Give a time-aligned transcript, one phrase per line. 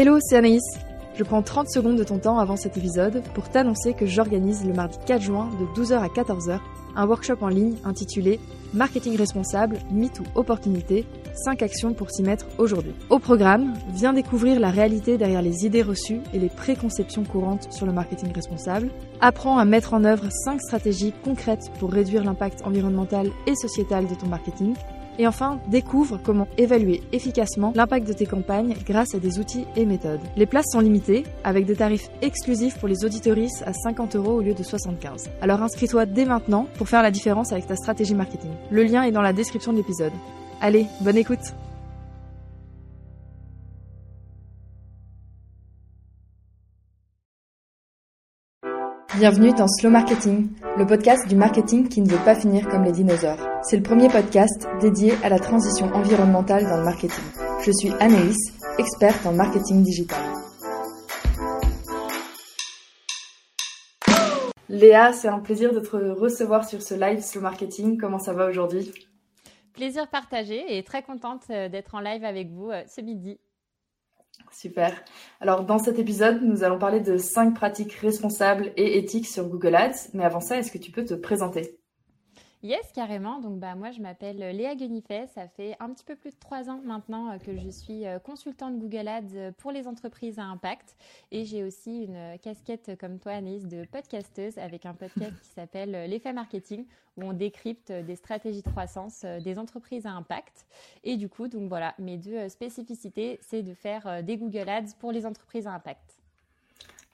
[0.00, 0.62] Hello, c'est Anaïs.
[1.16, 4.72] Je prends 30 secondes de ton temps avant cet épisode pour t'annoncer que j'organise le
[4.72, 6.60] mardi 4 juin de 12h à 14h
[6.94, 8.38] un workshop en ligne intitulé
[8.74, 11.04] Marketing responsable, mythe ou opportunité,
[11.44, 12.92] 5 actions pour s'y mettre aujourd'hui.
[13.10, 17.84] Au programme, viens découvrir la réalité derrière les idées reçues et les préconceptions courantes sur
[17.84, 18.90] le marketing responsable.
[19.20, 24.14] Apprends à mettre en œuvre 5 stratégies concrètes pour réduire l'impact environnemental et sociétal de
[24.14, 24.74] ton marketing
[25.18, 29.84] et enfin, découvre comment évaluer efficacement l'impact de tes campagnes grâce à des outils et
[29.84, 30.20] méthodes.
[30.36, 34.40] Les places sont limitées, avec des tarifs exclusifs pour les auditoristes à 50 euros au
[34.40, 35.30] lieu de 75.
[35.42, 38.50] Alors inscris-toi dès maintenant pour faire la différence avec ta stratégie marketing.
[38.70, 40.12] Le lien est dans la description de l'épisode.
[40.60, 41.54] Allez, bonne écoute
[49.18, 52.92] Bienvenue dans Slow Marketing, le podcast du marketing qui ne veut pas finir comme les
[52.92, 53.40] dinosaures.
[53.64, 57.24] C'est le premier podcast dédié à la transition environnementale dans le marketing.
[57.66, 58.36] Je suis Anaïs,
[58.78, 60.22] experte en marketing digital.
[64.68, 67.98] Léa, c'est un plaisir de te recevoir sur ce live Slow Marketing.
[67.98, 68.92] Comment ça va aujourd'hui?
[69.72, 73.40] Plaisir partagé et très contente euh, d'être en live avec vous euh, ce midi.
[74.50, 75.04] Super.
[75.40, 79.76] Alors, dans cet épisode, nous allons parler de 5 pratiques responsables et éthiques sur Google
[79.76, 80.08] Ads.
[80.14, 81.77] Mais avant ça, est-ce que tu peux te présenter?
[82.64, 83.38] Yes, carrément.
[83.38, 85.28] Donc, bah, moi, je m'appelle Léa Guenifet.
[85.32, 88.18] Ça fait un petit peu plus de trois ans maintenant euh, que je suis euh,
[88.18, 90.96] consultante Google Ads euh, pour les entreprises à impact.
[91.30, 95.92] Et j'ai aussi une casquette comme toi, Anaïs, de podcasteuse avec un podcast qui s'appelle
[96.10, 96.84] L'effet marketing
[97.16, 100.66] où on décrypte des stratégies de croissance des entreprises à impact.
[101.04, 105.10] Et du coup, donc voilà, mes deux spécificités, c'est de faire des Google Ads pour
[105.10, 106.16] les entreprises à impact.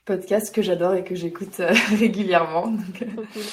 [0.05, 1.57] Podcast que j'adore et que j'écoute
[1.99, 2.77] régulièrement.
[2.93, 3.43] Trop cool.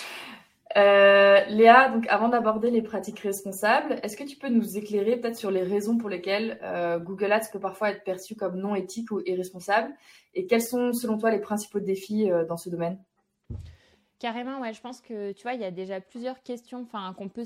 [0.77, 5.37] Euh, Léa, donc avant d'aborder les pratiques responsables, est-ce que tu peux nous éclairer peut-être
[5.37, 9.11] sur les raisons pour lesquelles euh, Google Ads peut parfois être perçu comme non éthique
[9.11, 9.93] ou irresponsable?
[10.35, 12.99] Et quels sont selon toi les principaux défis euh, dans ce domaine?
[14.19, 14.73] Carrément, ouais.
[14.73, 17.45] Je pense que tu vois, il y a déjà plusieurs questions, qu'on peut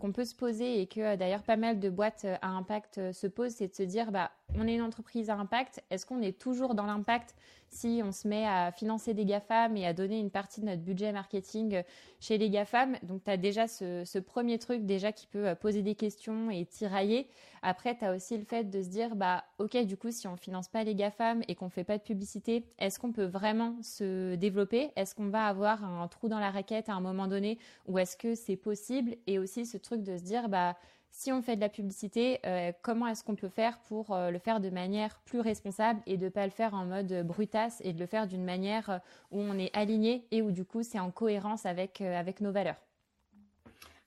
[0.00, 3.54] qu'on peut se poser et que d'ailleurs pas mal de boîtes à impact se posent,
[3.54, 5.82] c'est de se dire, bah, on est une entreprise à impact.
[5.90, 7.34] Est-ce qu'on est toujours dans l'impact
[7.68, 10.82] si on se met à financer des GAFAM et à donner une partie de notre
[10.82, 11.82] budget marketing
[12.20, 12.96] chez les GAFAM?
[13.02, 16.64] Donc, tu as déjà ce, premier truc déjà qui peut euh, poser des questions et
[16.64, 17.28] tirailler.
[17.62, 20.36] Après, tu as aussi le fait de se dire, bah, OK, du coup, si on
[20.36, 24.36] finance pas les GAFAM et qu'on fait pas de publicité, est-ce qu'on peut vraiment se
[24.36, 24.92] développer?
[24.96, 28.16] Est-ce qu'on va avoir un trou dans la raquette à un moment donné ou est-ce
[28.16, 29.16] que c'est possible?
[29.26, 30.76] Et aussi ce truc de se dire, bah,
[31.16, 34.38] si on fait de la publicité, euh, comment est-ce qu'on peut faire pour euh, le
[34.38, 37.94] faire de manière plus responsable et de ne pas le faire en mode brutasse et
[37.94, 38.98] de le faire d'une manière euh,
[39.30, 42.76] où on est aligné et où du coup c'est en cohérence avec, avec nos valeurs?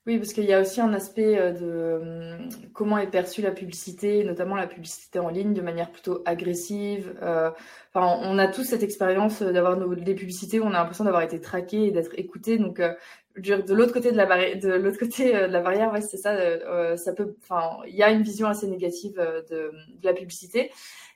[0.06, 2.38] Oui, parce qu'il y a aussi un aspect de
[2.72, 7.14] comment est perçue la publicité, notamment la publicité en ligne, de manière plutôt agressive.
[7.20, 11.40] enfin, on a tous cette expérience d'avoir des publicités où on a l'impression d'avoir été
[11.40, 12.58] traqué et d'être écouté.
[12.58, 12.80] Donc,
[13.36, 16.16] de l'autre côté de la barrière, de l'autre côté euh, de la barrière, ouais, c'est
[16.16, 16.32] ça.
[16.34, 20.12] Euh, euh, ça peut, enfin, il y a une vision assez négative de, de, la
[20.12, 20.70] publicité.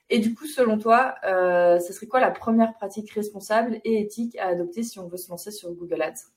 [0.09, 4.37] Et du coup, selon toi, euh, ce serait quoi la première pratique responsable et éthique
[4.37, 6.34] à adopter si on veut se lancer sur Google Ads?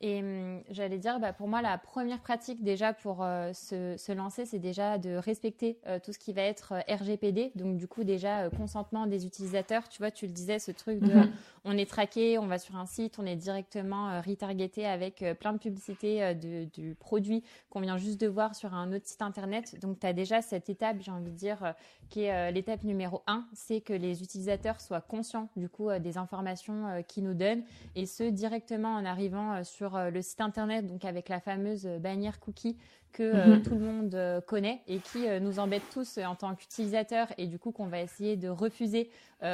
[0.00, 3.18] Et hum, j'allais dire, bah, pour moi, la première pratique déjà pour
[3.52, 7.52] se, se, lancer, c'est déjà de respecter tout ce qui va être RGPD.
[7.54, 9.88] Donc, du coup, déjà, consentement des utilisateurs.
[9.88, 11.32] Tu vois, tu le disais, ce truc de mhm
[11.64, 15.34] on est traqué, on va sur un site, on est directement euh, retargeté avec euh,
[15.34, 19.22] plein de publicités euh, du produit qu'on vient juste de voir sur un autre site
[19.22, 19.80] internet.
[19.80, 21.74] Donc, tu as déjà cette étape, j'ai envie de dire,
[22.10, 27.02] qui est l'étape numéro un, c'est que les utilisateurs soient conscients du coup des informations
[27.08, 31.40] qu'ils nous donnent et ce directement en arrivant sur le site internet, donc avec la
[31.40, 32.76] fameuse bannière cookie
[33.12, 33.62] que mhm.
[33.62, 37.70] tout le monde connaît et qui nous embête tous en tant qu'utilisateurs et du coup
[37.70, 39.08] qu'on va essayer de refuser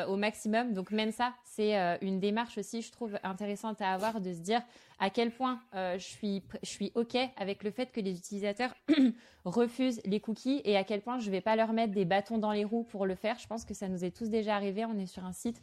[0.09, 0.73] au maximum.
[0.73, 4.63] Donc même ça, c'est une démarche aussi, je trouve, intéressante à avoir de se dire
[5.01, 8.75] à quel point euh, je, suis, je suis OK avec le fait que les utilisateurs
[9.45, 12.39] refusent les cookies et à quel point je ne vais pas leur mettre des bâtons
[12.39, 13.39] dans les roues pour le faire.
[13.39, 14.85] Je pense que ça nous est tous déjà arrivé.
[14.85, 15.61] On est sur un site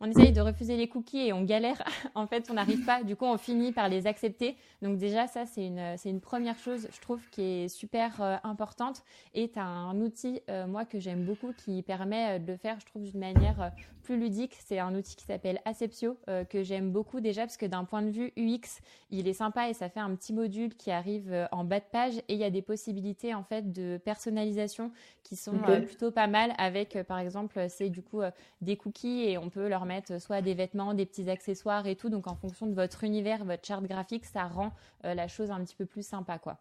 [0.00, 1.82] on essaye de refuser les cookies et on galère.
[2.14, 3.02] en fait, on n'arrive pas.
[3.02, 4.56] Du coup, on finit par les accepter.
[4.82, 8.36] Donc déjà, ça, c'est une, c'est une première chose, je trouve, qui est super euh,
[8.44, 9.02] importante.
[9.34, 12.58] Et tu as un outil, euh, moi, que j'aime beaucoup, qui permet euh, de le
[12.58, 13.72] faire, je trouve, d'une manière
[14.02, 14.56] plus ludique.
[14.60, 16.16] C'est un outil qui s'appelle Aceptio,
[16.48, 19.74] que j'aime beaucoup déjà, parce que d'un point de vue UX, il est sympa et
[19.74, 22.18] ça fait un petit module qui arrive en bas de page.
[22.28, 24.92] Et il y a des possibilités, en fait, de personnalisation
[25.24, 28.20] qui sont plutôt pas mal avec, par exemple, c'est du coup
[28.60, 32.10] des cookies et on peut leur mettre soit des vêtements, des petits accessoires et tout.
[32.10, 34.72] Donc en fonction de votre univers, votre charte graphique, ça rend
[35.04, 36.58] euh, la chose un petit peu plus sympa, quoi.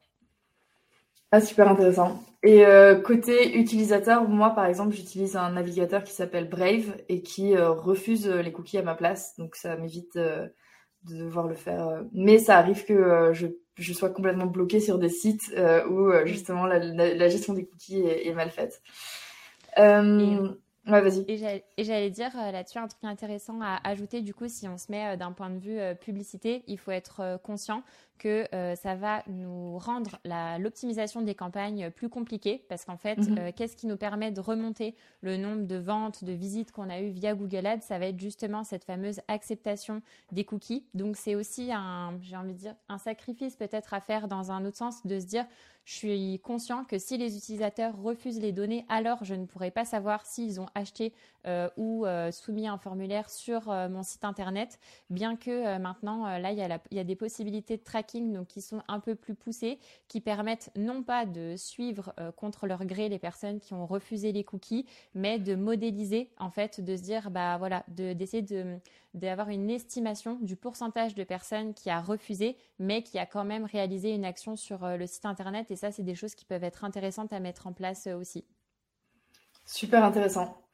[1.31, 2.23] Ah, super intéressant.
[2.43, 7.55] Et euh, côté utilisateur, moi par exemple, j'utilise un navigateur qui s'appelle Brave et qui
[7.55, 9.35] euh, refuse les cookies à ma place.
[9.37, 10.51] Donc ça m'évite de
[11.03, 12.03] devoir le faire.
[12.13, 15.53] Mais ça arrive que je, je, sois complètement bloquée sur des sites
[15.89, 18.81] où justement la, gestion des cookies est, mal faite.
[20.87, 21.25] Ouais, vas-y.
[21.27, 24.91] Et j'allais dire euh, là-dessus un truc intéressant à ajouter, du coup, si on se
[24.91, 27.83] met euh, d'un point de vue euh, publicité, il faut être conscient
[28.17, 28.47] que
[28.81, 30.19] ça va nous rendre
[30.57, 33.51] l'optimisation des campagnes plus compliquée parce qu'en fait, mhm.
[33.51, 37.09] qu'est-ce qui nous permet de remonter le nombre de ventes, de visites qu'on a eues
[37.09, 37.81] via Google Ads?
[37.81, 40.85] Ça va être justement cette fameuse acceptation des cookies.
[40.93, 44.63] Donc, c'est aussi un, j'ai envie de dire, un sacrifice peut-être à faire dans un
[44.63, 45.45] autre sens de se dire,
[45.85, 49.85] je suis conscient que si les utilisateurs refusent les données, alors je ne pourrai pas
[49.85, 51.13] savoir s'ils ont acheté
[51.45, 56.51] euh, ou euh, soumis un formulaire sur euh, mon site internet, bien que maintenant, là,
[56.51, 60.21] il y, a des possibilités de tracking donc, qui sont un peu plus poussées, qui
[60.21, 64.85] permettent non pas de suivre contre leur gré les personnes qui ont refusé les cookies,
[65.13, 68.77] mais de modéliser, en fait, de se dire, bah voilà, d'essayer de
[69.13, 73.63] d'avoir une estimation du pourcentage de personnes qui a refusé, mais qui a quand même
[73.63, 75.71] réalisé une action sur le site internet.
[75.71, 78.43] Et ça, c'est des choses qui peuvent être intéressantes à mettre en place aussi.
[79.65, 80.64] Super intéressant.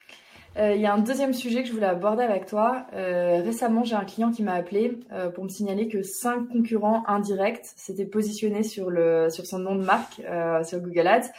[0.57, 2.85] Euh, il y a un deuxième sujet que je voulais aborder avec toi.
[2.93, 7.03] Euh, récemment, j'ai un client qui m'a appelé euh, pour me signaler que cinq concurrents
[7.07, 10.21] indirects s'étaient positionnés sur, le, sur son nom de marque
[10.65, 11.29] sur Google Ads.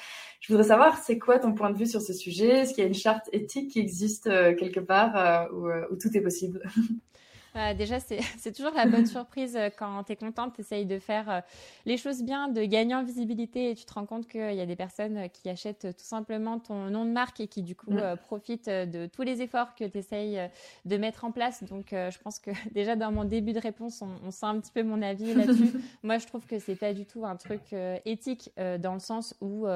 [0.41, 2.61] Je voudrais savoir, c'est quoi ton point de vue sur ce sujet?
[2.61, 4.25] Est-ce qu'il y a une charte éthique qui existe
[4.57, 6.63] quelque part où, où tout est possible?
[7.57, 7.99] Euh, déjà,
[8.39, 11.41] c'est toujours la bonne surprise euh, quand tu es contente, tu essayes de faire euh,
[11.87, 14.67] les choses bien, de gagner en visibilité et tu te rends compte qu'il y a
[14.67, 17.93] des personnes qui achètent tout simplement ton nom de marque et qui du coup
[18.27, 20.41] profitent de tous les efforts que tu essayes
[20.85, 21.63] de mettre en place.
[21.65, 24.83] Donc, je pense que déjà dans mon début de réponse, on, sent un petit peu
[24.83, 25.73] mon avis là-dessus.
[26.03, 29.67] Moi, je trouve que c'est pas du tout un truc éthique dans le sens où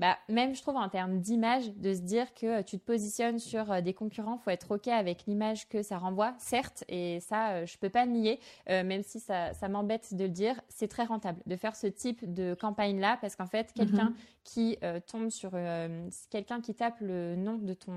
[0.00, 3.82] bah, même je trouve en termes d'image, de se dire que tu te positionnes sur
[3.82, 7.76] des concurrents, faut être OK avec l'image que ça renvoie, certes, et ça, euh, je
[7.76, 11.42] peux pas nier, euh, même si ça, ça m'embête de le dire, c'est très rentable
[11.44, 14.14] de faire ce type de campagne-là, parce qu'en fait, quelqu'un mhm.
[14.42, 15.50] qui euh, tombe sur,
[16.30, 17.92] quelqu'un qui tape le nom de ton,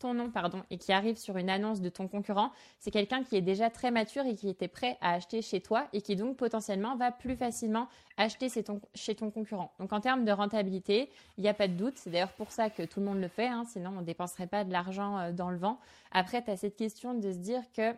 [0.00, 3.36] ton nom, pardon, et qui arrive sur une annonce de ton concurrent, c'est quelqu'un qui
[3.36, 6.36] est déjà très mature et qui était prêt à acheter chez toi et qui donc
[6.36, 7.86] potentiellement va plus facilement
[8.16, 9.72] acheter chez ton, chez ton concurrent.
[9.78, 11.94] Donc en termes de rentabilité, il n'y a pas de doute.
[11.96, 14.46] C'est d'ailleurs pour ça que tout le monde le fait, hein, sinon on ne dépenserait
[14.46, 15.78] pas de l'argent euh, dans le vent.
[16.12, 17.92] Après, tu as cette question de se dire que,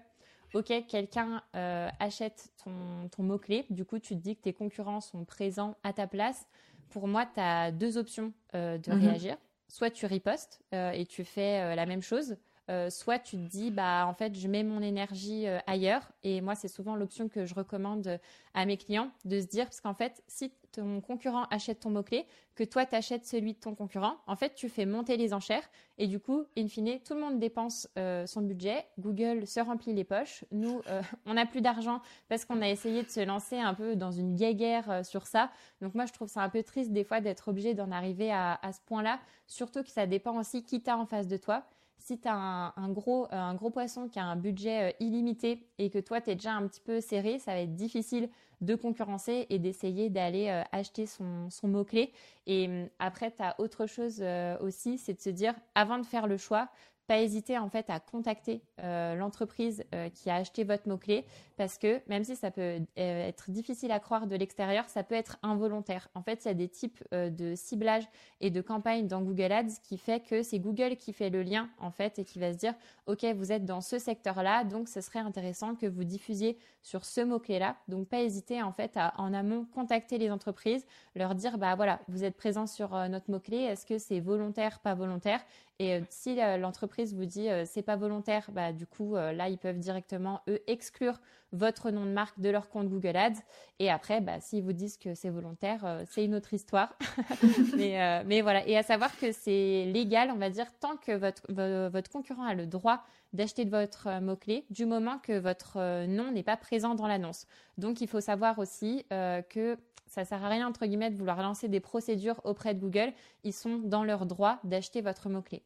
[0.55, 5.01] OK, quelqu'un euh, achète ton, ton mot-clé, du coup tu te dis que tes concurrents
[5.01, 6.47] sont présents à ta place.
[6.91, 9.01] Pour moi, tu as deux options euh, de mhm.
[9.01, 9.37] réagir.
[9.69, 12.37] Soit tu ripostes et tu fais la même chose,
[12.69, 16.41] euh, soit tu te dis bah en fait je mets mon énergie euh, ailleurs et
[16.41, 18.19] moi c'est souvent l'option que je recommande
[18.55, 22.27] à mes clients de se dire parce qu'en fait si ton concurrent achète ton mot-clé
[22.55, 24.17] que toi tu achètes celui de ton concurrent.
[24.27, 25.69] En fait tu fais monter les enchères.
[25.99, 28.87] Et du coup in fine tout le monde dépense euh, son budget.
[28.99, 30.45] Google se remplit les poches.
[30.53, 30.81] Nous
[31.27, 34.37] on n'a plus d'argent parce qu'on a essayé de se lancer un peu dans une
[34.37, 35.51] guerre sur ça.
[35.81, 38.59] Donc moi je trouve ça un peu triste des fois d'être obligé d'en arriver à,
[38.63, 41.67] à ce point là surtout que ça dépend aussi qui t'a en face de toi
[41.99, 45.67] si tu as un, gros, euh, un gros poisson qui a un budget euh, illimité
[45.79, 48.29] et que toi, tu es déjà un petit peu serré, ça va être difficile
[48.61, 52.13] de concurrencer et d'essayer d'aller euh, acheter son, son mot-clé.
[52.47, 54.25] Et hum, après, tu as autre chose
[54.61, 56.69] aussi, c'est de se dire, avant de faire le choix,
[57.07, 61.25] pas hésiter en fait à contacter euh, l'entreprise euh, qui a acheté votre mot-clé
[61.57, 65.15] parce que même si ça peut euh, être difficile à croire de l'extérieur, ça peut
[65.15, 66.09] être involontaire.
[66.15, 68.05] En fait, il y a des types de ciblage
[68.41, 71.71] et de campagne dans Google Ads qui fait que c'est Google qui fait le lien
[71.79, 72.75] en fait et qui va se dire
[73.07, 77.21] OK, vous êtes dans ce secteur-là, donc ce serait intéressant que vous diffusiez sur ce
[77.21, 77.77] mot-clé-là.
[77.89, 80.85] Donc pas hésiter en fait à en amont contacter les entreprises,
[81.15, 84.95] leur dire bah voilà, vous êtes présent sur notre mot-clé, est-ce que c'est volontaire, pas
[84.95, 85.41] volontaire?
[85.79, 89.49] Et euh, si euh, l'entreprise vous dit euh, c'est pas volontaire, bah du coup là
[89.49, 91.21] ils peuvent directement eux exclure
[91.53, 93.41] votre nom de marque de leur compte Google Ads.
[93.79, 96.99] Et après, bah, s'ils vous disent que c'est volontaire, c'est une autre histoire.
[97.77, 98.67] mais, voilà.
[98.67, 101.43] Et à savoir que c'est légal, on va dire, tant que votre,
[101.89, 103.05] votre concurrent a le droit
[103.37, 107.47] d'acheter de votre mot-clé, du moment que votre nom n'est pas présent dans l'annonce.
[107.79, 109.77] Donc il faut savoir aussi que
[110.07, 113.13] ça sert à rien, entre guillemets, de vouloir lancer des procédures auprès de Google.
[113.45, 115.63] Ils sont dans leur droit d'acheter votre mot-clé.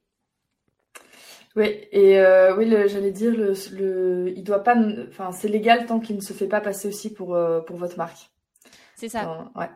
[1.56, 4.76] Oui, et euh, oui, j'allais dire, le, il doit pas,
[5.08, 7.96] enfin, c'est légal tant qu'il ne se fait pas passer aussi pour, euh, pour votre
[7.96, 8.30] marque.
[8.94, 9.50] C'est ça.
[9.56, 9.68] ouais.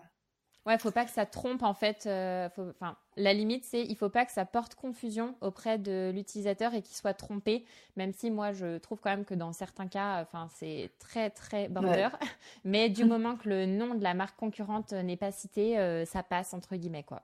[0.66, 2.04] Ouais, faut pas que ça trompe en fait.
[2.06, 6.73] Euh, enfin, la limite c'est il faut pas que ça porte confusion auprès de l'utilisateur
[6.73, 7.66] et qu'il soit trompé.
[7.97, 11.68] Même si moi je trouve quand même que dans certains cas, enfin c'est très très
[11.68, 12.09] border.
[12.64, 16.23] Mais du moment que le nom de la marque concurrente n'est pas cité, euh, ça
[16.23, 17.23] passe entre guillemets quoi.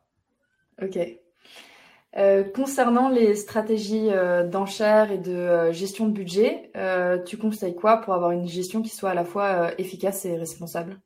[0.82, 0.99] Ok.
[2.16, 4.11] Euh, concernant les stratégies
[4.50, 6.70] d'enchères et de gestion de budget,
[7.25, 11.00] tu conseilles quoi pour avoir une gestion qui soit à la fois efficace et responsable?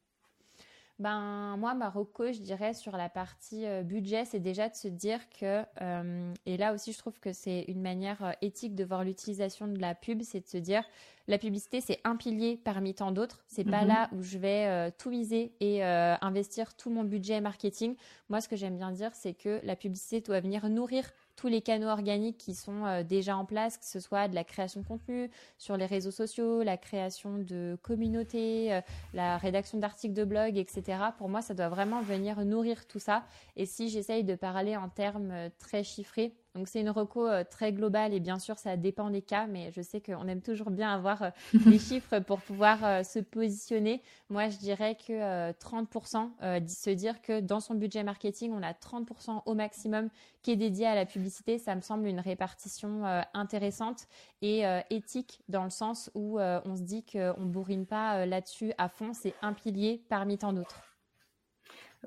[1.00, 5.18] Ben, moi, Marocco, je dirais sur la partie euh, budget, c'est déjà de se dire
[5.28, 9.02] que, euh, et là aussi, je trouve que c'est une manière euh, éthique de voir
[9.02, 10.84] l'utilisation de la pub, c'est de se dire,
[11.26, 13.44] la publicité, c'est un pilier parmi tant d'autres.
[13.48, 13.88] C'est pas mhm.
[13.88, 17.96] là où je vais tout miser et investir tout mon budget marketing.
[18.28, 21.10] Moi, ce que j'aime bien dire, c'est que la publicité doit venir nourrir
[21.44, 24.44] tous les canaux organiques qui sont euh, déjà en place, que ce soit de la
[24.44, 28.80] création de contenu sur les réseaux sociaux, la création de communautés, euh,
[29.12, 30.96] la rédaction d'articles de blog, etc.
[31.18, 33.24] Pour moi, ça doit vraiment venir nourrir tout ça.
[33.56, 37.42] Et si j'essaye de parler en termes euh, très chiffrés, donc c'est une reco euh,
[37.48, 40.70] très globale et bien sûr ça dépend des cas, mais je sais qu'on aime toujours
[40.70, 41.30] bien avoir euh,
[41.66, 44.02] les chiffres pour pouvoir euh, se positionner.
[44.30, 49.42] Moi je dirais que 30%, se dire que dans son budget marketing on a 30%
[49.46, 50.08] au maximum
[50.42, 54.06] qui est dédié à la publicité, ça me semble une répartition intéressante
[54.42, 59.12] et éthique dans le sens où on se dit qu'on bourrine pas là-dessus à fond,
[59.12, 60.82] c'est un pilier parmi tant d'autres.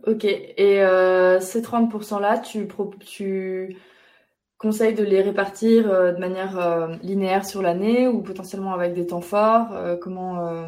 [0.05, 0.77] Ok, et
[1.39, 2.67] ces 30% là, tu,
[3.05, 3.77] tu
[4.57, 9.05] conseille de les répartir euh, de manière euh, linéaire sur l'année ou potentiellement avec des
[9.05, 10.65] temps forts euh, Comment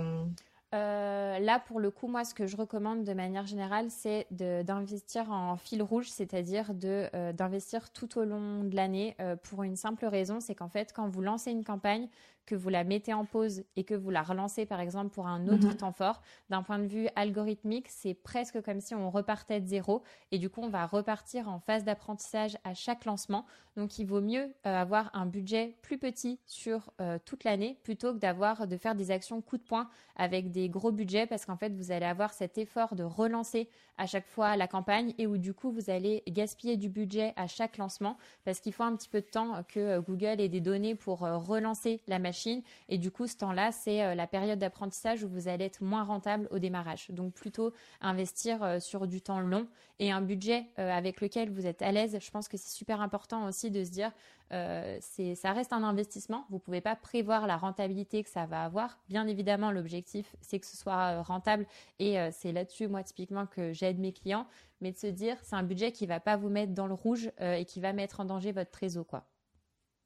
[1.41, 5.55] là, pour le coup, moi, ce que je recommande de manière générale, c'est d'investir en
[5.55, 10.67] fil rouge, c'est-à-dire d'investir tout au long de l'année pour une simple raison, c'est qu'en
[10.67, 12.09] fait, quand vous lancez une campagne,
[12.45, 15.47] que vous la mettez en pause et que vous la relancez par exemple pour un
[15.47, 15.77] autre mhm.
[15.77, 20.03] temps fort, d'un point de vue algorithmique, c'est presque comme si on repartait de zéro
[20.31, 23.45] et du coup on va repartir en phase d'apprentissage à chaque lancement.
[23.75, 28.13] Donc il vaut mieux euh, avoir un budget plus petit sur euh, toute l'année plutôt
[28.13, 31.57] que d'avoir de faire des actions coup de poing avec des gros budgets parce qu'en
[31.57, 35.37] fait vous allez avoir cet effort de relancer à chaque fois la campagne et où
[35.37, 39.09] du coup vous allez gaspiller du budget à chaque lancement parce qu'il faut un petit
[39.09, 43.11] peu de temps que euh, Google ait des données pour relancer la machine et du
[43.11, 46.59] coup, ce temps-là, c'est euh, la période d'apprentissage où vous allez être moins rentable au
[46.59, 47.07] démarrage.
[47.09, 49.67] Donc plutôt investir euh, sur du temps long
[49.99, 52.17] et un budget euh, avec lequel vous êtes à l'aise.
[52.19, 54.11] Je pense que c'est super important aussi de se dire,
[54.49, 56.45] ça reste un investissement.
[56.49, 58.99] Vous ne pouvez pas prévoir la rentabilité que ça va avoir.
[59.09, 61.65] Bien évidemment, l'objectif, c'est que ce soit rentable
[61.99, 64.47] et c'est là-dessus, moi, typiquement, que j'aide mes clients.
[64.81, 66.93] Mais de se dire, c'est un budget qui ne va pas vous mettre dans le
[66.93, 69.25] rouge et qui va mettre en danger votre trésor, quoi.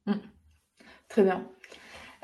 [0.06, 0.14] Mmh.
[1.08, 1.48] Très bien.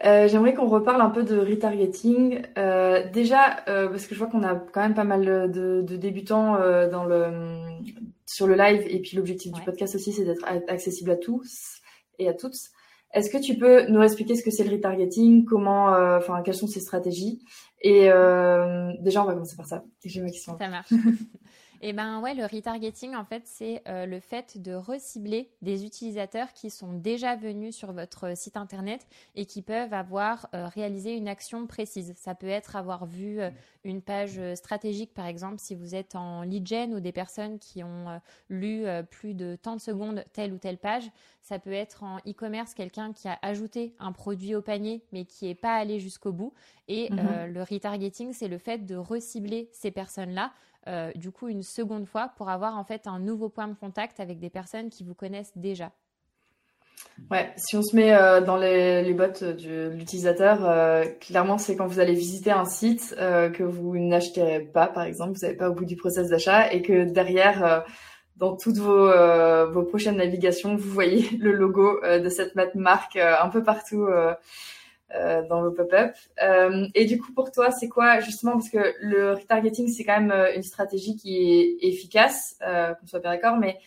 [0.05, 2.41] Euh, j'aimerais qu'on reparle un peu de retargeting.
[2.57, 5.95] Euh, déjà, euh, parce que je vois qu'on a quand même pas mal de, de
[5.97, 7.25] débutants euh, dans le,
[8.25, 11.78] sur le live, et puis l'objectif du podcast aussi, c'est d'être accessible à tous
[12.19, 12.57] et à toutes.
[13.11, 16.53] Est-ce que tu peux nous expliquer ce que c'est le retargeting, comment, euh, enfin, quelles
[16.53, 17.43] sont ses stratégies?
[17.81, 18.09] Et
[19.01, 19.83] déjà, on va commencer par ça.
[20.59, 20.93] Ça marche.
[21.81, 26.51] Eh ben ouais, le retargeting, en fait, c'est euh, le fait de recibler des utilisateurs
[26.51, 31.29] qui sont déjà venus sur votre site internet et qui peuvent avoir euh, réalisé une
[31.29, 32.13] action précise.
[32.17, 33.49] Ça peut être avoir vu euh,
[33.85, 37.81] une page stratégique, par exemple, si vous êtes en lead gen ou des personnes qui
[37.81, 38.19] ont
[38.49, 41.09] lu plus de tant de secondes telle ou telle page.
[41.41, 45.45] Ça peut être en e-commerce, quelqu'un qui a ajouté un produit au panier mais qui
[45.45, 46.53] n'est pas allé jusqu'au bout.
[46.89, 47.45] Et mm-hmm.
[47.45, 50.51] le retargeting, c'est le fait de recibler ces personnes-là
[50.87, 54.19] euh, du coup une seconde fois pour avoir en fait un nouveau point de contact
[54.19, 55.91] avec des personnes qui vous connaissent déjà.
[57.31, 61.75] Ouais, si on se met euh, dans les, les bottes de l'utilisateur, euh, clairement c'est
[61.75, 65.69] quand vous allez visiter un site que vous n'achetez pas, par exemple, vous n'êtes pas
[65.69, 67.85] au bout du process d'achat et que derrière,
[68.37, 69.11] dans toutes vos,
[69.71, 74.07] vos prochaines navigations, vous voyez le logo de cette marque un peu partout
[75.15, 76.13] euh, dans vos pop-up.
[76.43, 80.19] Euh, et du coup, pour toi, c'est quoi justement parce que le retargeting, c'est quand
[80.19, 83.79] même euh, une stratégie qui est efficace, euh, qu'on soit bien d'accord, mais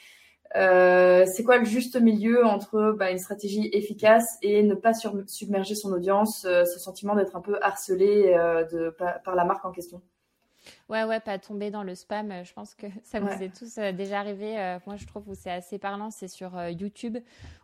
[0.57, 4.93] euh, c'est quoi le juste milieu entre bah, une stratégie efficace et ne pas
[5.27, 8.35] submerger son audience, ce sentiment d'être un peu harcelé
[8.71, 10.03] de, par la marque en question?
[10.93, 12.31] Ouais, ouais, pas tomber dans le spam.
[12.31, 14.59] Euh, je pense que ça vous est tous euh, déjà arrivé.
[14.59, 16.11] Euh, moi, je trouve que c'est assez parlant.
[16.11, 17.17] C'est sur YouTube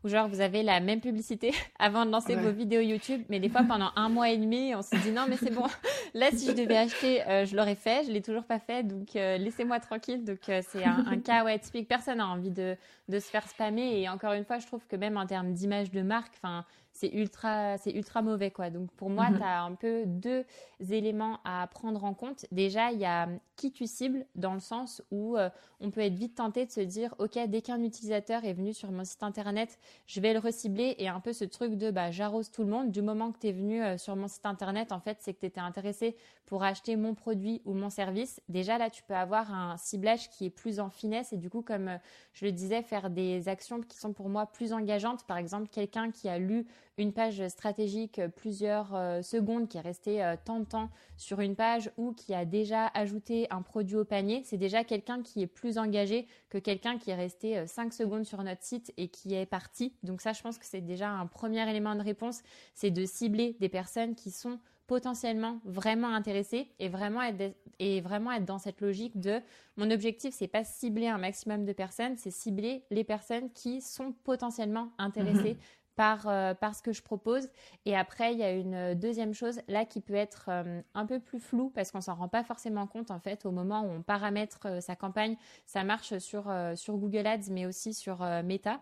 [0.02, 3.22] où, genre, vous avez la même publicité avant de lancer vos vidéos YouTube.
[3.28, 5.66] Mais des fois, pendant un mois et demi, on se dit non, mais c'est bon.
[6.14, 8.04] Là, si je devais acheter, je l'aurais fait.
[8.06, 8.82] Je l'ai toujours pas fait.
[8.82, 10.24] Donc, laissez-moi tranquille.
[10.24, 11.86] Donc, c'est un, un, cas ouais, typique.
[11.86, 12.76] Personne n'a envie de,
[13.08, 14.00] de se faire spammer.
[14.00, 16.64] Et encore une fois, je trouve que même en termes d'image de marque, enfin,
[16.98, 18.70] c'est ultra, c'est ultra mauvais quoi.
[18.70, 19.38] Donc pour moi, mhm.
[19.38, 20.44] tu as un peu deux
[20.90, 22.46] éléments à prendre en compte.
[22.50, 23.17] Déjà, il y a
[23.56, 26.80] qui tu cibles dans le sens où euh, on peut être vite tenté de se
[26.80, 30.94] dire, OK, dès qu'un utilisateur est venu sur mon site internet, je vais le recibler
[30.98, 32.90] et un peu ce truc de bah, j'arrose tout le monde.
[32.90, 35.40] Du moment que tu es venu euh, sur mon site internet, en fait, c'est que
[35.40, 38.40] tu étais intéressé pour acheter mon produit ou mon service.
[38.48, 41.62] Déjà, là, tu peux avoir un ciblage qui est plus en finesse et du coup,
[41.62, 41.98] comme euh,
[42.32, 45.24] je le disais, faire des actions qui sont pour moi plus engageantes.
[45.24, 46.66] Par exemple, quelqu'un qui a lu
[46.98, 48.88] une page stratégique plusieurs
[49.22, 53.46] secondes, qui est resté tant de temps sur une page ou qui a déjà ajouté
[53.50, 57.14] un produit au panier, c'est déjà quelqu'un qui est plus engagé que quelqu'un qui est
[57.14, 59.94] resté 5 euh, secondes sur notre site et qui est parti.
[60.02, 62.42] Donc ça, je pense que c'est déjà un premier élément de réponse,
[62.74, 68.32] c'est de cibler des personnes qui sont potentiellement vraiment intéressées et vraiment être, et vraiment
[68.32, 69.38] être dans cette logique de
[69.76, 74.14] mon objectif c'est pas cibler un maximum de personnes c'est cibler les personnes qui sont
[74.24, 75.60] potentiellement intéressées mhm
[75.98, 77.48] par, euh, par ce que je propose.
[77.84, 81.18] Et après, il y a une deuxième chose là qui peut être euh, un peu
[81.18, 84.02] plus floue parce qu'on s'en rend pas forcément compte en fait au moment où on
[84.02, 85.36] paramètre euh, sa campagne.
[85.66, 88.80] Ça marche sur, sur Google Ads mais aussi sur Meta.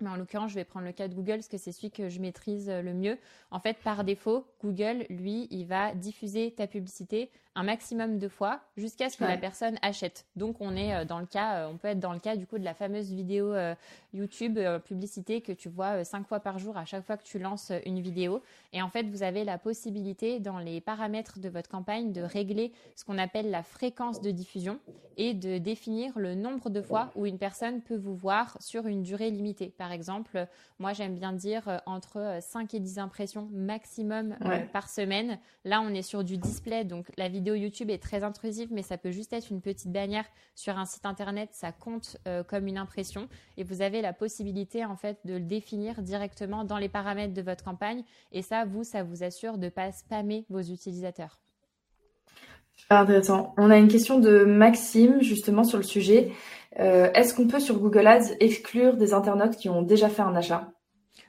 [0.00, 2.10] Mais en l'occurrence, je vais prendre le cas de Google parce que c'est celui que
[2.10, 3.16] je maîtrise le mieux.
[3.50, 8.60] En fait, par défaut, Google, lui, il va diffuser ta publicité un maximum de fois
[8.76, 10.26] jusqu'à ce que la personne achète.
[10.36, 12.46] Donc on est euh, dans le cas, euh, on peut être dans le cas du
[12.46, 13.74] coup de la fameuse vidéo euh,
[14.14, 17.72] YouTube publicité que tu vois cinq fois par jour à chaque fois que tu lances
[17.86, 18.42] une vidéo.
[18.72, 22.72] Et en fait, vous avez la possibilité dans les paramètres de votre campagne de régler
[22.94, 24.78] ce qu'on appelle la fréquence de diffusion
[25.16, 29.02] et de définir le nombre de fois où une personne peut vous voir sur une
[29.02, 29.72] durée limitée.
[29.78, 30.46] Par exemple,
[30.78, 34.36] moi j'aime bien dire entre 5 et 10 impressions maximum
[34.72, 35.38] par semaine.
[35.64, 38.82] Là, on est sur du display, donc la vidéo vidéo YouTube est très intrusive, mais
[38.82, 41.48] ça peut juste être une petite bannière sur un site internet.
[41.50, 45.40] Ça compte euh, comme une impression et vous avez la possibilité en fait de le
[45.40, 48.04] définir directement dans les paramètres de votre campagne.
[48.30, 51.40] Et ça, vous, ça vous assure de ne pas spammer vos utilisateurs.
[52.90, 53.54] Intéressant.
[53.58, 56.30] On a une question de Maxime justement sur le sujet.
[56.78, 60.36] Euh, est-ce qu'on peut sur Google Ads exclure des internautes qui ont déjà fait un
[60.36, 60.70] achat?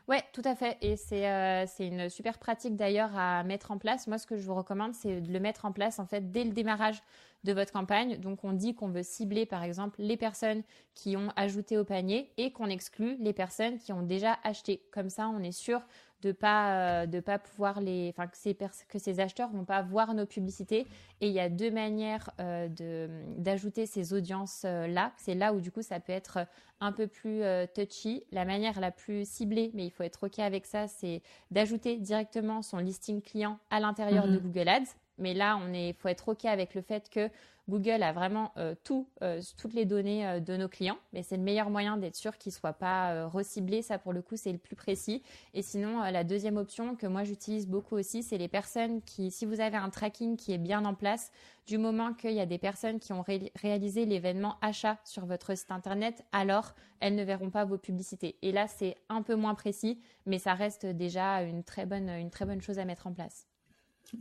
[0.09, 0.77] Oui, tout à fait.
[0.81, 4.07] Et euh, c'est une super pratique d'ailleurs à mettre en place.
[4.07, 6.43] Moi, ce que je vous recommande, c'est de le mettre en place en fait dès
[6.43, 7.01] le démarrage
[7.45, 8.17] de votre campagne.
[8.17, 12.31] Donc, on dit qu'on veut cibler par exemple les personnes qui ont ajouté au panier
[12.37, 14.81] et qu'on exclut les personnes qui ont déjà acheté.
[14.91, 15.81] Comme ça, on est sûr
[16.23, 19.81] de pas euh, de pas pouvoir les enfin que ces que ces acheteurs vont pas
[19.81, 20.87] voir nos publicités.
[21.21, 25.11] Et il y a deux manières euh, de d'ajouter ces audiences euh, là.
[25.17, 26.39] C'est là où du coup ça peut être
[26.79, 27.41] un peu plus
[27.75, 28.23] touchy.
[28.31, 31.21] La manière la plus ciblée mais il faut être ok avec ça c'est
[31.51, 34.41] d'ajouter directement son listing client à l'intérieur de mm-hmm.
[34.41, 34.95] Google Ads.
[35.17, 37.29] Mais là on est faut être ok avec le fait que
[37.69, 38.75] Google a vraiment euh,
[39.21, 42.37] euh, toutes les données euh, de nos clients, mais c'est le meilleur moyen d'être sûr
[42.37, 43.81] qu'ils ne soient pas reciblés.
[43.81, 45.23] Ça, pour le coup, c'est le plus précis.
[45.53, 49.45] Et sinon, la deuxième option que moi j'utilise beaucoup aussi, c'est les personnes qui, si
[49.45, 51.31] vous avez un tracking qui est bien en place,
[51.65, 53.23] du moment qu'il y a des personnes qui ont
[53.55, 58.37] réalisé l'événement achat sur votre site internet, alors elles ne verront pas vos publicités.
[58.41, 62.29] Et là, c'est un peu moins précis, mais ça reste déjà une très bonne, une
[62.29, 63.47] très bonne chose à mettre en place.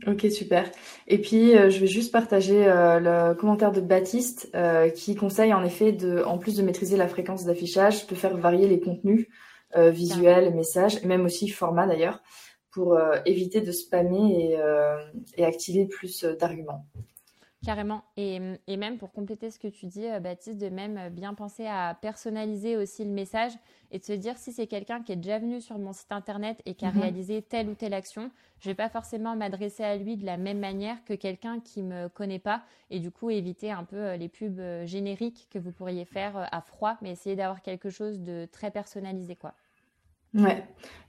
[0.07, 0.69] Ok, super.
[1.07, 5.53] Et puis, euh, je vais juste partager euh, le commentaire de Baptiste euh, qui conseille
[5.53, 9.27] en effet, de, en plus de maîtriser la fréquence d'affichage, de faire varier les contenus
[9.75, 12.21] visuels, messages, et même aussi format d'ailleurs,
[12.69, 14.57] pour éviter de spammer et,
[15.35, 16.85] et activer plus d'arguments.
[17.63, 18.03] Carrément.
[18.17, 21.33] Et, et, même pour compléter ce que tu dis, euh, Baptiste, de même euh, bien
[21.33, 23.53] penser à personnaliser aussi le message
[23.91, 26.61] et de se dire si c'est quelqu'un qui est déjà venu sur mon site internet
[26.65, 27.01] et qui a mhm.
[27.01, 30.59] réalisé telle ou telle action, je vais pas forcément m'adresser à lui de la même
[30.59, 34.27] manière que quelqu'un qui me connaît pas et du coup éviter un peu euh, les
[34.27, 38.71] pubs génériques que vous pourriez faire à froid, mais essayer d'avoir quelque chose de très
[38.71, 39.53] personnalisé, quoi.
[40.33, 40.63] Ouais.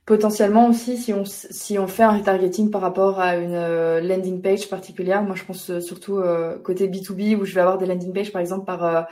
[0.07, 4.43] Potentiellement aussi, si on, si on fait un retargeting par rapport à une euh, landing
[4.43, 7.87] page particulière, moi je pense euh, surtout euh, côté B2B où je vais avoir des
[7.87, 9.09] landing pages par exemple par,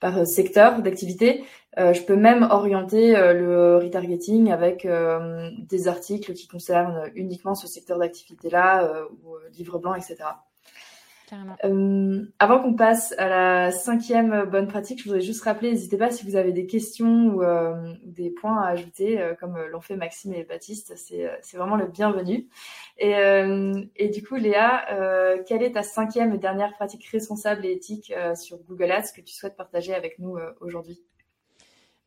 [0.00, 1.44] par secteur d'activité,
[1.76, 9.06] je peux même orienter le retargeting avec des articles qui concernent uniquement ce secteur d'activité-là,
[9.24, 10.16] ou livre blanc, etc.
[11.64, 16.10] Euh, avant qu'on passe à la cinquième bonne pratique, je voudrais juste rappeler, n'hésitez pas
[16.10, 19.96] si vous avez des questions ou euh, des points à ajouter, euh, comme l'ont fait
[19.96, 22.48] Maxime et Baptiste, c'est vraiment le bienvenu.
[22.98, 23.14] Et,
[23.96, 28.58] et du coup, Léa, quelle est ta cinquième et dernière pratique responsable et éthique sur
[28.64, 31.02] Google Ads que tu souhaites partager avec nous aujourd'hui?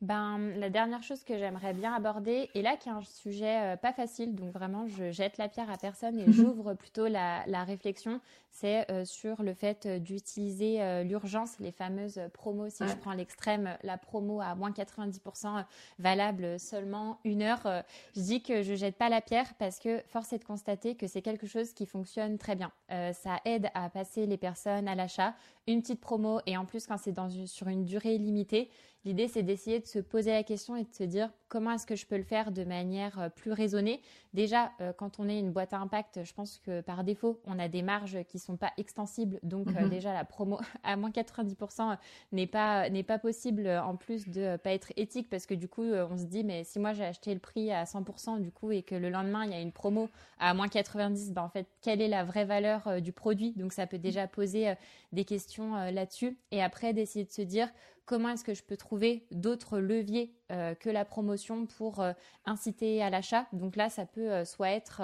[0.02, 3.78] Ben, la dernière chose que j'aimerais bien aborder, et là qui est un sujet euh,
[3.78, 8.22] pas facile, donc vraiment je jette la pierre à personne et j'ouvre plutôt la, réflexion,
[8.52, 12.70] c'est euh, sur le fait euh, d'utiliser l'urgence, les fameuses promos.
[12.70, 15.64] Si je prends l'extrême, la promo à moins 90%
[15.98, 17.84] valable seulement une heure,
[18.16, 21.08] je dis que je jette pas la pierre parce que force est de constater que
[21.08, 22.72] c'est quelque chose qui fonctionne très bien.
[22.90, 25.34] ça aide à passer les personnes à l'achat,
[25.68, 27.16] une petite promo et en plus quand c'est
[27.48, 28.70] sur une durée limitée,
[29.08, 31.96] L'idée, c'est d'essayer de se poser la question et de se dire comment est-ce que
[31.96, 34.02] je peux le faire de manière euh, plus raisonnée.
[34.34, 37.58] Déjà, euh, quand on est une boîte à impact, je pense que par défaut, on
[37.60, 39.40] a des marges qui sont pas extensibles.
[39.44, 39.90] Donc euh, mhm.
[39.90, 41.98] déjà, la promo à moins 90%
[42.32, 45.84] n'est pas, n'est pas possible en plus de pas être éthique parce que du coup,
[45.84, 48.84] on se dit, mais si moi j'ai acheté le prix à 100% du coup et
[48.84, 52.02] que le lendemain, il y a une promo à moins 90%, ben, en fait, quelle
[52.02, 53.54] est la vraie valeur du produit?
[53.54, 54.74] Donc ça peut déjà poser
[55.12, 56.38] des questions là-dessus.
[56.52, 57.70] Et après, d'essayer de se dire,
[58.08, 62.14] comment est-ce que je peux trouver d'autres leviers euh, que la promotion pour euh,
[62.46, 63.46] inciter à l'achat.
[63.52, 65.02] Donc là, ça peut euh, soit être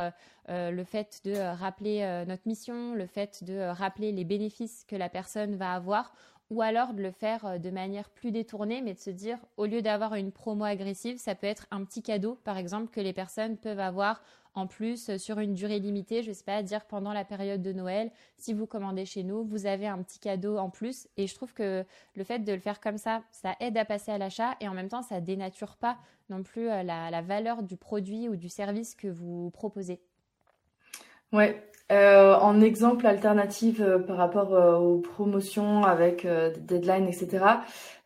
[0.50, 5.56] le fait de rappeler notre mission, le fait de rappeler les bénéfices que la personne
[5.56, 6.14] va avoir,
[6.50, 9.82] ou alors de le faire de manière plus détournée, mais de se dire, au lieu
[9.82, 13.58] d'avoir une promo agressive, ça peut être un petit cadeau, par exemple, que les personnes
[13.58, 14.22] peuvent avoir
[14.56, 17.62] en plus euh, sur une durée limitée, je ne sais pas, dire pendant la période
[17.62, 21.08] de Noël, si vous commandez chez nous, vous avez un petit cadeau en plus.
[21.18, 21.84] Et je trouve que
[22.16, 24.74] le fait de le faire comme ça, ça aide à passer à l'achat et en
[24.74, 25.98] même temps, ça dénature pas
[26.30, 30.02] non plus euh, la, valeur du produit ou du service que vous proposez.
[31.32, 37.44] Ouais, euh, en exemple alternatif par rapport aux promotions avec des deadlines, etc.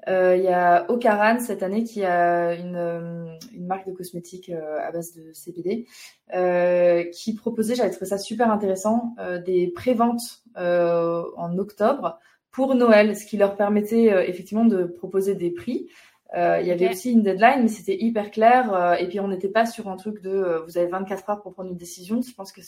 [0.08, 5.14] Il y a Ocaran cette année qui a une, une marque de cosmétiques à base
[5.14, 5.86] de CBD
[6.34, 12.20] euh, qui proposait, j'avais trouvé ça super intéressant, euh, des préventes euh, en octobre
[12.52, 15.90] pour Noël, ce qui leur permettait effectivement de proposer des prix.
[16.36, 18.98] il y avait aussi une deadline, mais c'était hyper clair.
[19.00, 21.70] et puis on n'était pas sur un truc de vous avez 24 heures pour prendre
[21.70, 22.22] une décision.
[22.24, 22.62] Je pense que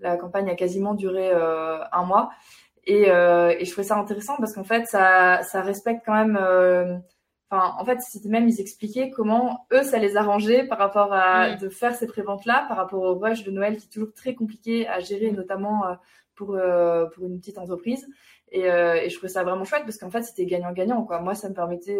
[0.00, 2.30] la campagne a quasiment duré un mois.
[2.86, 6.36] Et, et, je trouvais ça intéressant parce qu'en fait, ça, ça respecte quand même
[7.54, 11.68] en fait, c'était même, ils expliquaient comment eux, ça les arrangeait par rapport à de
[11.68, 15.00] faire ces préventes-là, par rapport au rush de Noël qui est toujours très compliqué à
[15.00, 15.94] gérer, notamment euh,
[16.34, 18.06] pour, euh, pour une petite entreprise.
[18.50, 21.04] Et, euh, et, je trouvais ça vraiment chouette parce qu'en fait, c'était gagnant-gagnant.
[21.04, 21.20] Quoi.
[21.20, 21.98] Moi, ça me permettait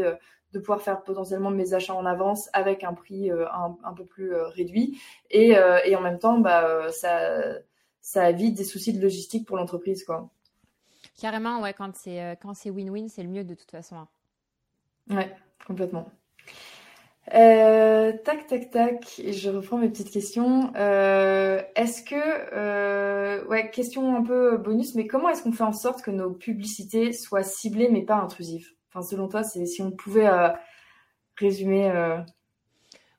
[0.52, 4.34] de pouvoir faire potentiellement mes achats en avance avec un prix un, un, peu plus
[4.34, 5.00] réduit.
[5.30, 7.40] Et, et en même temps, bah, ça,
[8.00, 10.04] ça évite des soucis de logistique pour l'entreprise.
[10.04, 10.30] quoi.
[11.20, 13.96] Carrément, ouais, quand c'est quand c'est win-win, c'est le mieux de toute façon.
[13.96, 14.08] Hein.
[15.10, 15.34] Ouais,
[15.66, 16.08] complètement.
[17.32, 19.20] Euh, tac, tac, tac.
[19.26, 20.72] Je reprends mes petites questions.
[20.76, 25.72] Euh, est-ce que, euh, ouais, question un peu bonus, mais comment est-ce qu'on fait en
[25.72, 28.68] sorte que nos publicités soient ciblées mais pas intrusives?
[28.90, 30.28] Enfin, selon toi, si on pouvait
[31.36, 31.90] résumer.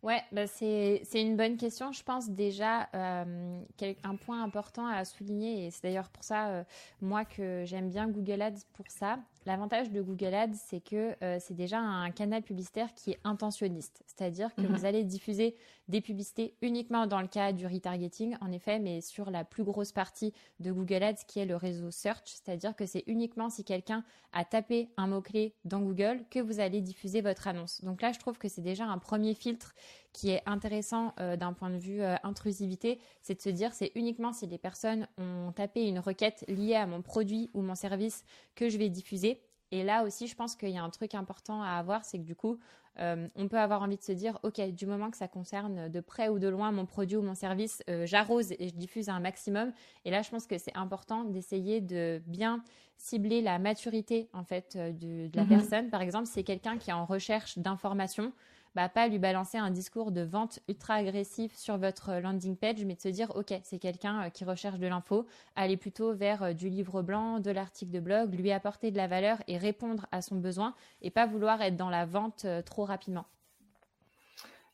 [0.06, 1.92] Ouais, bah c'est une bonne question.
[1.92, 6.64] Je pense déjà un point important à souligner, et c'est d'ailleurs pour ça,
[7.02, 11.38] moi, que j'aime bien Google Ads pour ça, L'avantage de Google Ads, c'est que euh,
[11.40, 14.76] c'est déjà un canal publicitaire qui est intentionniste, c'est-à-dire que mhm.
[14.76, 15.56] vous allez diffuser
[15.88, 19.92] des publicités uniquement dans le cas du retargeting, en effet, mais sur la plus grosse
[19.92, 24.04] partie de Google Ads qui est le réseau search, c'est-à-dire que c'est uniquement si quelqu'un
[24.34, 27.84] a tapé un mot-clé dans Google que vous allez diffuser votre annonce.
[27.84, 29.76] Donc là, je trouve que c'est déjà un premier filtre
[30.14, 33.92] qui est intéressant euh, d'un point de vue euh, intrusivité, c'est de se dire c'est
[33.96, 38.24] uniquement si les personnes ont tapé une requête liée à mon produit ou mon service
[38.56, 39.42] que je vais diffuser.
[39.72, 42.24] Et là aussi, je pense qu'il y a un truc important à avoir, c'est que
[42.24, 42.60] du coup,
[43.00, 46.00] euh, on peut avoir envie de se dire, OK, du moment que ça concerne de
[46.00, 49.74] près ou de loin mon produit ou mon service, j'arrose et je diffuse un maximum.
[50.06, 52.64] Et là, je pense que c'est important d'essayer de bien
[52.98, 55.50] cibler la maturité en fait de, la mhm.
[55.50, 55.90] personne.
[55.90, 58.32] Par exemple, si c'est quelqu'un qui est en recherche d'informations,
[58.76, 62.96] bah, pas lui balancer un discours de vente ultra agressif sur votre landing page, mais
[62.96, 66.54] de se dire, OK, c'est quelqu'un euh, qui recherche de l'info, aller plutôt vers euh,
[66.54, 70.22] du livre blanc, de l'article de blog, lui apporter de la valeur et répondre à
[70.22, 73.26] son besoin et pas vouloir être dans la vente euh, trop rapidement.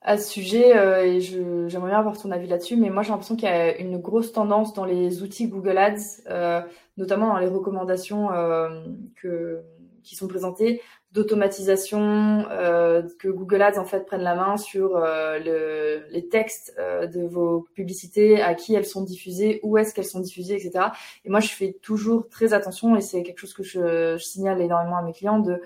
[0.03, 0.71] À ce sujet,
[1.05, 3.99] et j'aimerais bien avoir ton avis là-dessus, mais moi j'ai l'impression qu'il y a une
[3.99, 6.65] grosse tendance dans les outils Google Ads,
[6.97, 8.29] notamment dans les recommandations
[9.15, 9.61] que,
[10.03, 15.39] qui sont présentées, d'automatisation, euh, que Google Ads en fait prenne la main sur euh,
[15.39, 20.05] le, les textes euh, de vos publicités, à qui elles sont diffusées, où est-ce qu'elles
[20.05, 20.85] sont diffusées, etc.
[21.25, 24.61] Et moi, je fais toujours très attention et c'est quelque chose que je, je, signale
[24.61, 25.61] énormément à mes clients de,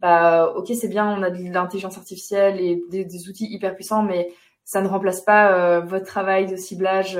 [0.00, 4.32] bah, ok, c'est bien, on a de l'intelligence artificielle et des, outils hyper puissants, mais
[4.64, 7.18] ça ne remplace pas votre travail de ciblage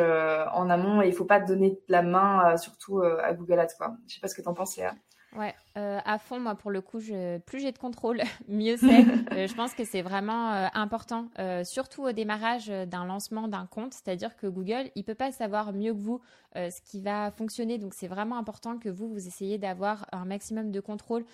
[0.52, 3.96] en amont et il faut pas donner la main, surtout à Google Ads, quoi.
[4.06, 4.94] Je sais pas ce que t'en penses, Léa.
[5.36, 9.04] Ouais, euh, à fond, moi pour le coup, je, plus j'ai de contrôle, mieux c'est.
[9.32, 11.28] Euh, je pense que c'est vraiment euh, important,
[11.62, 15.92] surtout au démarrage d'un lancement d'un compte, c'est-à-dire que Google, il peut pas savoir mieux
[15.92, 16.20] que vous
[16.56, 20.72] ce qui va fonctionner, donc c'est vraiment important que vous, vous essayez d'avoir un maximum
[20.72, 21.24] de contrôle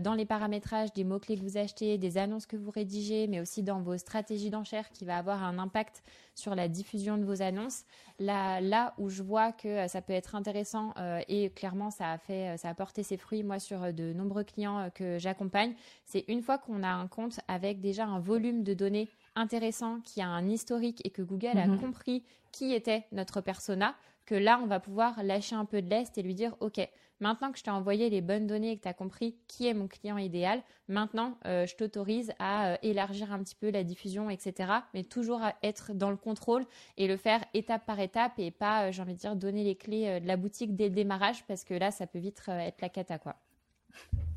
[0.00, 3.62] dans les paramétrages des mots-clés que vous achetez, des annonces que vous rédigez, mais aussi
[3.62, 6.02] dans vos stratégies d'enchères qui va avoir un impact
[6.36, 7.82] sur la diffusion de vos annonces.
[8.20, 10.94] Là, là où je vois que ça peut être intéressant
[11.28, 14.78] et clairement ça a fait, ça a porté ses fruits, moi sur de nombreux clients
[14.78, 18.74] euh, que j'accompagne, c'est une fois qu'on a un compte avec déjà un volume de
[18.74, 21.80] données intéressant, qui a un historique et que Google a mhm.
[21.80, 22.22] compris
[22.52, 23.94] qui était notre persona,
[24.24, 26.80] que là, on va pouvoir lâcher un peu de l'est et lui dire, OK,
[27.20, 29.74] maintenant que je t'ai envoyé les bonnes données et que tu as compris qui est
[29.74, 34.30] mon client idéal, maintenant, euh, je t'autorise à euh, élargir un petit peu la diffusion,
[34.30, 34.70] etc.
[34.94, 36.64] Mais toujours à être dans le contrôle
[36.96, 40.20] et le faire étape par étape et pas, j'ai envie de dire, donner les clés
[40.20, 43.18] de la boutique dès le démarrage parce que là, ça peut vite être la cata,
[43.18, 43.36] quoi.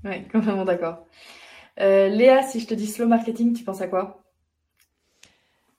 [0.04, 1.06] Oui, complètement d'accord.
[1.80, 4.22] Euh, Léa, si je te dis slow marketing, tu penses à quoi?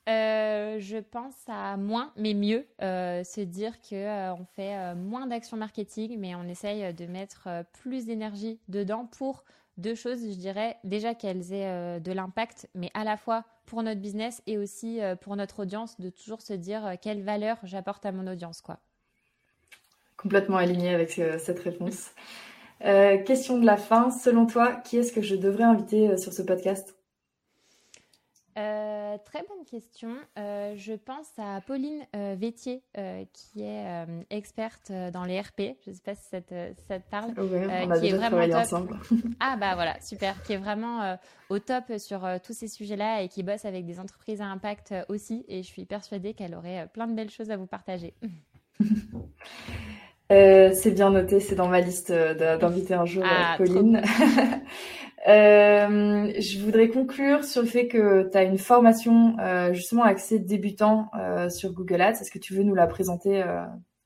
[0.09, 2.67] Euh, je pense à moins, mais mieux.
[2.83, 8.07] Euh, se dire qu'on on fait moins d'actions marketing, mais on essaye de mettre plus
[8.07, 9.45] d'énergie dedans pour
[9.77, 10.77] deux choses, je dirais.
[10.85, 15.37] Déjà qu'elles aient de l'impact, mais à la fois pour notre business et aussi pour
[15.37, 18.61] notre audience, de toujours se dire quelle valeur j'apporte à mon audience.
[18.61, 18.79] quoi.
[20.17, 22.11] Complètement aligné avec cette réponse.
[22.85, 24.11] Euh, question de la fin.
[24.11, 26.97] Selon toi, qui est-ce que je devrais inviter euh, sur ce podcast?
[28.61, 30.11] Euh, très bonne question.
[30.37, 32.83] je pense à Pauline Vétier,
[33.33, 35.77] qui est experte dans les RP.
[35.85, 37.33] Je ne sais pas si ça te, parle.
[37.39, 38.99] on a qui est vraiment ensemble.
[39.41, 40.43] ah bah voilà, super.
[40.43, 41.17] Qui est vraiment
[41.49, 45.45] au top sur tous ces sujets-là et qui bosse avec des entreprises à impact aussi.
[45.49, 48.15] Et je suis persuadée qu'elle aurait plein de belles choses à vous partager.
[50.31, 54.01] Euh, c'est bien noté, c'est dans ma liste euh, d'inviter un jour ah, Pauline.
[55.29, 60.39] euh, je voudrais conclure sur le fait que tu as une formation euh, justement accès
[60.39, 61.11] débutant
[61.49, 62.21] sur Google Ads.
[62.21, 63.45] Est-ce que tu veux nous la présenter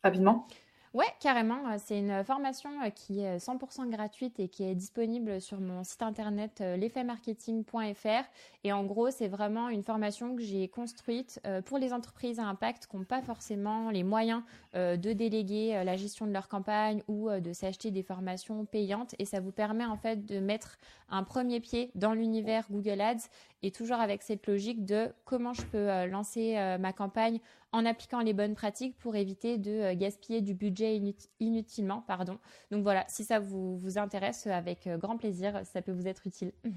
[0.02, 0.46] rapidement?
[0.94, 1.58] Ouais, carrément.
[1.68, 5.82] Euh, c'est une formation euh, qui est 100% gratuite et qui est disponible sur mon
[5.82, 8.24] site internet euh, l'effetmarketing.fr.
[8.62, 12.86] Et en gros, c'est vraiment une formation que j'ai construite pour les entreprises à impact
[12.86, 14.42] qui n'ont pas forcément les moyens
[14.74, 19.14] de déléguer la gestion de leur campagne ou de s'acheter des formations payantes.
[19.18, 20.78] Et ça vous permet en fait de mettre
[21.10, 23.28] un premier pied dans l'univers Google Ads
[23.64, 27.40] et toujours avec cette logique de comment je peux lancer ma campagne
[27.74, 31.00] en appliquant les bonnes pratiques pour éviter de euh, gaspiller du budget
[31.40, 32.04] inutilement.
[32.06, 32.38] Pardon.
[32.70, 36.26] Donc voilà, si ça vous, vous intéresse, avec euh, grand plaisir, ça peut vous être
[36.26, 36.52] utile.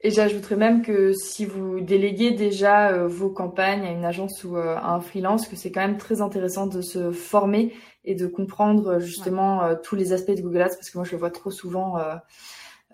[0.00, 4.56] Et j'ajouterais même que si vous déléguez déjà euh, vos campagnes à une agence ou
[4.56, 9.00] à un freelance, que c'est quand même très intéressant de se former et de comprendre
[9.00, 11.96] justement tous les aspects de Google Ads, parce que moi je le vois trop souvent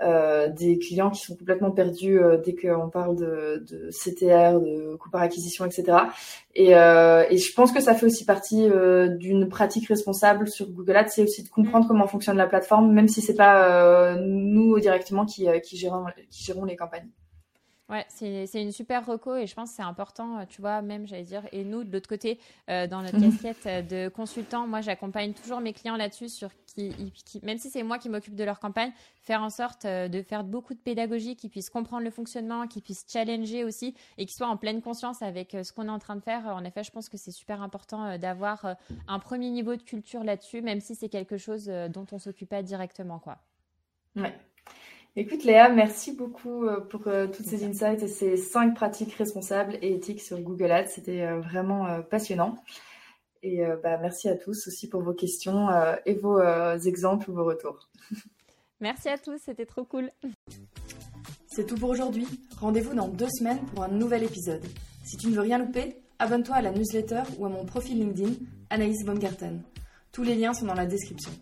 [0.03, 4.97] euh, des clients qui sont complètement perdus euh, dès qu'on parle de, de, CTR, de
[4.97, 5.99] coût par acquisition, etc.
[6.57, 10.69] Et, euh, et, je pense que ça fait aussi partie euh, d'une pratique responsable sur
[10.69, 11.89] Google Ads, c'est aussi de comprendre mm.
[11.89, 16.65] comment fonctionne la plateforme, même si c'est pas nous directement qui, qui, gérons, qui gérons
[16.65, 17.09] les campagnes.
[17.91, 21.07] Ouais, c'est une super reco et je pense que c'est important, euh, tu vois, même
[21.07, 24.81] j'allais dire, et nous de l'autre côté, euh, dans notre casquette euh, de consultant, moi
[24.81, 28.43] j'accompagne toujours mes clients là-dessus sur qui, qui, même si c'est moi qui m'occupe de
[28.45, 32.67] leur campagne, faire en sorte de faire beaucoup de pédagogie, qu'ils puissent comprendre le fonctionnement,
[32.67, 35.99] qu'ils puissent challenger aussi et qu'ils soient en pleine conscience avec ce qu'on est en
[35.99, 36.47] train de faire.
[36.47, 40.63] En effet, je pense que c'est super important d'avoir un premier niveau de culture là-dessus,
[40.63, 43.39] même si c'est quelque chose dont on s'occupe pas directement, quoi.
[44.17, 44.35] Ouais.
[45.17, 49.79] Écoute Léa, merci beaucoup euh, pour euh, toutes ces insights et ces cinq pratiques responsables
[49.81, 50.89] et éthiques sur Google Ads.
[50.89, 52.59] C'était euh, vraiment passionnant.
[53.45, 55.69] Et bah, merci à tous aussi pour vos questions
[56.07, 56.41] et vos
[56.87, 57.91] exemples ou vos retours.
[58.81, 60.11] Merci à tous, c'était trop cool.
[61.47, 62.27] C'est tout pour aujourd'hui.
[62.59, 64.65] Rendez-vous dans deux semaines pour un nouvel épisode.
[65.05, 68.33] Si tu ne veux rien louper, abonne-toi à la newsletter ou à mon profil LinkedIn,
[68.71, 69.63] Anaïs Baumgarten.
[70.11, 71.33] Tous les liens sont dans la description.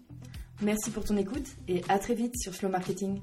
[0.60, 3.20] Merci pour ton écoute et à très vite sur Slow Marketing.